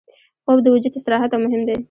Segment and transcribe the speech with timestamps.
[0.43, 1.75] خوب د وجود استراحت ته مهم دی